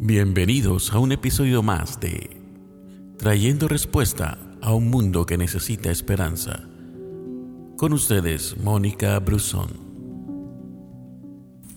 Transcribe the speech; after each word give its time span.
Bienvenidos 0.00 0.92
a 0.92 1.00
un 1.00 1.10
episodio 1.10 1.60
más 1.60 1.98
de 1.98 2.30
Trayendo 3.16 3.66
Respuesta 3.66 4.38
a 4.62 4.72
un 4.72 4.90
Mundo 4.90 5.26
que 5.26 5.36
Necesita 5.36 5.90
Esperanza. 5.90 6.68
Con 7.76 7.92
ustedes, 7.92 8.56
Mónica 8.58 9.18
Brusón. 9.18 9.70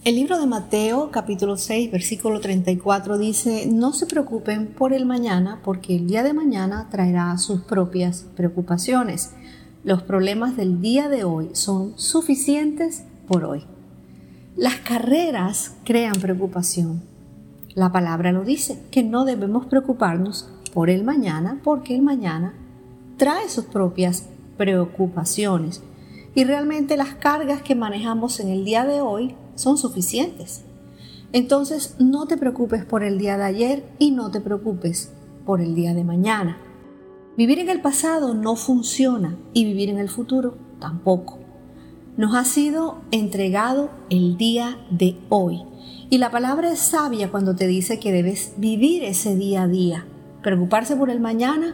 El 0.04 0.18
libro 0.18 0.40
de 0.40 0.46
Mateo 0.46 1.10
capítulo 1.10 1.58
6 1.58 1.92
versículo 1.92 2.40
34 2.40 3.18
dice, 3.18 3.66
no 3.66 3.92
se 3.92 4.06
preocupen 4.06 4.68
por 4.68 4.94
el 4.94 5.08
mañana 5.08 5.60
porque 5.64 5.96
el 5.96 6.06
día 6.06 6.22
de 6.22 6.34
mañana 6.34 6.90
traerá 6.92 7.36
sus 7.40 7.62
propias 7.62 8.28
preocupaciones. 8.36 9.32
Los 9.84 10.04
problemas 10.04 10.56
del 10.56 10.80
día 10.80 11.10
de 11.10 11.24
hoy 11.24 11.50
son 11.54 11.98
suficientes 11.98 13.04
por 13.28 13.46
hoy. 13.46 13.64
Las 14.56 14.76
carreras 14.76 15.74
crean 15.84 16.22
preocupación 16.22 17.10
la 17.76 17.92
palabra 17.92 18.32
lo 18.32 18.44
dice, 18.44 18.84
que 18.92 19.04
no 19.04 19.26
debemos 19.26 19.66
preocuparnos 19.66 20.50
por 20.74 20.90
el 20.90 21.04
mañana 21.04 21.60
porque 21.64 21.96
el 21.96 22.02
mañana 22.02 22.54
trae 23.18 23.50
sus 23.50 23.66
propias 23.66 24.28
preocupaciones 24.58 25.82
y 26.34 26.44
realmente 26.44 26.98
las 26.98 27.16
cargas 27.16 27.62
que 27.62 27.76
manejamos 27.76 28.40
en 28.40 28.50
el 28.50 28.66
día 28.66 28.86
de 28.86 29.02
hoy 29.02 29.36
son 29.56 29.78
suficientes. 29.78 30.64
Entonces 31.34 31.96
no 32.00 32.26
te 32.26 32.38
preocupes 32.38 32.84
por 32.86 33.04
el 33.04 33.18
día 33.18 33.38
de 33.38 33.44
ayer 33.44 33.84
y 34.00 34.12
no 34.12 34.32
te 34.32 34.42
preocupes 34.42 35.14
por 35.46 35.62
el 35.62 35.76
día 35.76 35.94
de 35.94 36.04
mañana. 36.04 36.58
Vivir 37.38 37.60
en 37.60 37.70
el 37.70 37.82
pasado 37.82 38.34
no 38.34 38.56
funciona 38.56 39.38
y 39.54 39.66
vivir 39.66 39.90
en 39.90 39.98
el 39.98 40.10
futuro 40.10 40.58
tampoco. 40.80 41.41
Nos 42.22 42.36
ha 42.36 42.46
sido 42.46 43.02
entregado 43.10 43.90
el 44.12 44.38
día 44.38 44.78
de 44.92 45.18
hoy 45.30 45.64
y 46.12 46.20
la 46.20 46.30
palabra 46.30 46.72
es 46.72 46.78
sabia 46.78 47.32
cuando 47.32 47.56
te 47.56 47.66
dice 47.66 47.98
que 47.98 48.12
debes 48.12 48.54
vivir 48.58 49.04
ese 49.04 49.36
día 49.36 49.64
a 49.64 49.68
día. 49.68 50.06
Preocuparse 50.44 50.96
por 50.96 51.10
el 51.10 51.20
mañana 51.20 51.74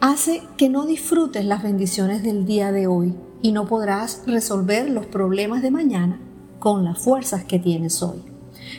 hace 0.00 0.42
que 0.56 0.68
no 0.68 0.86
disfrutes 0.86 1.44
las 1.44 1.62
bendiciones 1.62 2.24
del 2.24 2.46
día 2.46 2.72
de 2.72 2.88
hoy 2.88 3.14
y 3.42 3.52
no 3.52 3.68
podrás 3.68 4.24
resolver 4.26 4.90
los 4.90 5.06
problemas 5.06 5.62
de 5.62 5.70
mañana 5.70 6.18
con 6.58 6.82
las 6.82 6.98
fuerzas 6.98 7.44
que 7.44 7.60
tienes 7.60 8.02
hoy. 8.02 8.24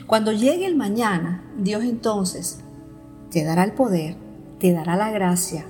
Cuando 0.07 0.33
llegue 0.33 0.66
el 0.66 0.75
mañana, 0.75 1.41
Dios 1.57 1.85
entonces 1.85 2.59
te 3.29 3.45
dará 3.45 3.63
el 3.63 3.71
poder, 3.71 4.17
te 4.59 4.73
dará 4.73 4.97
la 4.97 5.09
gracia 5.09 5.66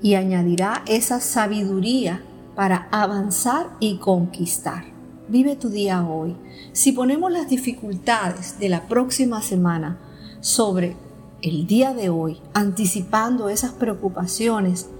y 0.00 0.14
añadirá 0.14 0.84
esa 0.86 1.18
sabiduría 1.18 2.22
para 2.60 2.88
avanzar 2.90 3.70
y 3.80 3.96
conquistar. 3.96 4.84
Vive 5.28 5.56
tu 5.56 5.70
día 5.70 6.06
hoy. 6.06 6.36
Si 6.72 6.92
ponemos 6.92 7.32
las 7.32 7.48
dificultades 7.48 8.58
de 8.58 8.68
la 8.68 8.86
próxima 8.86 9.40
semana 9.40 9.98
sobre 10.42 10.94
el 11.40 11.66
día 11.66 11.94
de 11.94 12.10
hoy, 12.10 12.36
anticipando 12.52 13.48
esas 13.48 13.72
preocupaciones, 13.72 14.90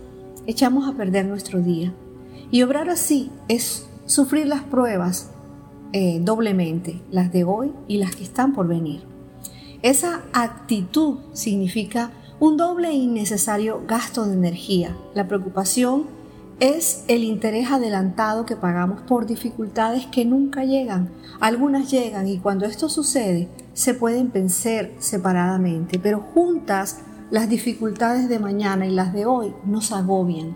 echamos 0.46 0.88
a 0.88 0.96
perder 0.96 1.26
nuestro 1.26 1.60
día. 1.60 1.92
Y 2.50 2.62
obrar 2.62 2.88
así 2.88 3.30
es 3.48 3.86
sufrir 4.06 4.46
las 4.46 4.62
pruebas 4.62 5.28
eh, 5.92 6.18
doblemente, 6.22 7.02
las 7.10 7.30
de 7.30 7.44
hoy 7.44 7.72
y 7.86 7.98
las 7.98 8.16
que 8.16 8.24
están 8.24 8.54
por 8.54 8.68
venir. 8.68 9.02
Esa 9.82 10.22
actitud 10.32 11.18
significa 11.34 12.10
un 12.38 12.56
doble 12.56 12.88
e 12.88 12.94
innecesario 12.94 13.82
gasto 13.86 14.24
de 14.24 14.32
energía. 14.32 14.96
La 15.12 15.28
preocupación 15.28 16.19
es 16.60 17.04
el 17.08 17.24
interés 17.24 17.70
adelantado 17.70 18.44
que 18.44 18.54
pagamos 18.54 19.00
por 19.00 19.26
dificultades 19.26 20.04
que 20.06 20.26
nunca 20.26 20.64
llegan. 20.64 21.10
Algunas 21.40 21.90
llegan 21.90 22.28
y 22.28 22.38
cuando 22.38 22.66
esto 22.66 22.90
sucede 22.90 23.48
se 23.72 23.94
pueden 23.94 24.30
vencer 24.30 24.94
separadamente, 24.98 25.98
pero 25.98 26.20
juntas 26.20 27.00
las 27.30 27.48
dificultades 27.48 28.28
de 28.28 28.38
mañana 28.38 28.86
y 28.86 28.90
las 28.90 29.14
de 29.14 29.24
hoy 29.24 29.54
nos 29.64 29.90
agobian. 29.90 30.54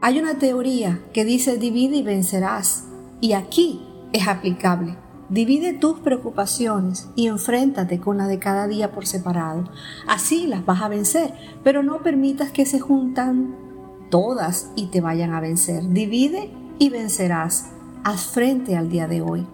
Hay 0.00 0.18
una 0.18 0.38
teoría 0.38 1.02
que 1.12 1.26
dice 1.26 1.58
divide 1.58 1.96
y 1.96 2.02
vencerás 2.02 2.84
y 3.20 3.34
aquí 3.34 3.82
es 4.12 4.26
aplicable. 4.26 4.96
Divide 5.28 5.72
tus 5.72 6.00
preocupaciones 6.00 7.08
y 7.14 7.26
enfréntate 7.26 7.98
con 7.98 8.18
la 8.18 8.26
de 8.26 8.38
cada 8.38 8.68
día 8.68 8.92
por 8.92 9.06
separado. 9.06 9.64
Así 10.06 10.46
las 10.46 10.64
vas 10.64 10.82
a 10.82 10.88
vencer, 10.88 11.34
pero 11.62 11.82
no 11.82 12.02
permitas 12.02 12.50
que 12.52 12.66
se 12.66 12.78
juntan 12.78 13.63
todas 14.10 14.70
y 14.76 14.86
te 14.86 15.00
vayan 15.00 15.32
a 15.32 15.40
vencer. 15.40 15.88
Divide 15.88 16.50
y 16.78 16.90
vencerás. 16.90 17.70
Haz 18.04 18.26
frente 18.26 18.76
al 18.76 18.88
día 18.88 19.08
de 19.08 19.22
hoy. 19.22 19.46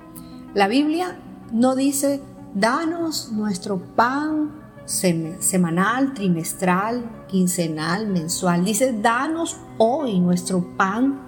La 0.55 0.69
Biblia 0.69 1.19
no 1.53 1.77
dice, 1.77 2.21
danos 2.55 3.31
nuestro 3.33 3.79
pan 3.79 4.51
semanal, 4.85 6.15
trimestral, 6.15 7.05
quincenal, 7.29 8.09
mensual. 8.09 8.65
Dice, 8.65 8.93
danos 9.01 9.57
hoy 9.79 10.19
nuestro 10.19 10.77
pan 10.77 11.21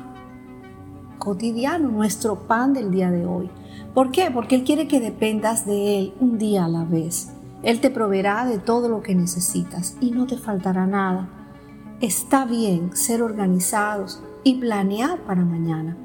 cotidiano, 1.19 1.89
nuestro 1.89 2.49
pan 2.49 2.75
del 2.75 2.91
día 2.91 3.11
de 3.11 3.25
hoy. 3.25 3.49
¿Por 3.95 4.11
qué? 4.11 4.31
Porque 4.33 4.57
Él 4.57 4.65
quiere 4.65 4.89
que 4.89 4.99
dependas 4.99 5.65
de 5.67 5.99
Él 5.99 6.15
un 6.19 6.39
día 6.39 6.65
a 6.65 6.69
la 6.69 6.85
vez. 6.85 7.31
Él 7.63 7.81
te 7.81 7.91
proveerá 7.91 8.45
de 8.45 8.59
todo 8.59 8.89
lo 8.89 9.03
que 9.03 9.15
necesitas 9.15 9.97
y 10.01 10.11
no 10.11 10.27
te 10.27 10.37
faltará 10.37 10.87
nada. 10.87 11.29
Está 12.03 12.45
bien 12.45 12.97
ser 12.97 13.23
organizados 13.23 14.21
y 14.43 14.57
planear 14.57 15.21
para 15.21 15.45
mañana, 15.45 15.97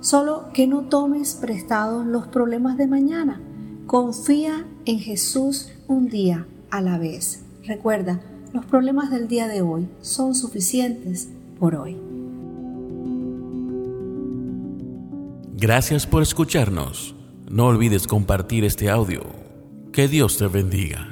solo 0.00 0.46
que 0.54 0.66
no 0.66 0.84
tomes 0.84 1.34
prestados 1.34 2.06
los 2.06 2.26
problemas 2.26 2.78
de 2.78 2.86
mañana. 2.86 3.38
Confía 3.86 4.64
en 4.86 4.98
Jesús 4.98 5.68
un 5.88 6.08
día 6.08 6.46
a 6.70 6.80
la 6.80 6.96
vez. 6.96 7.44
Recuerda, 7.66 8.22
los 8.54 8.64
problemas 8.64 9.10
del 9.10 9.28
día 9.28 9.46
de 9.46 9.60
hoy 9.60 9.90
son 10.00 10.34
suficientes 10.34 11.28
por 11.60 11.74
hoy. 11.74 11.98
Gracias 15.58 16.06
por 16.06 16.22
escucharnos. 16.22 17.14
No 17.50 17.66
olvides 17.66 18.06
compartir 18.06 18.64
este 18.64 18.88
audio. 18.88 19.20
Que 19.92 20.08
Dios 20.08 20.38
te 20.38 20.46
bendiga. 20.46 21.11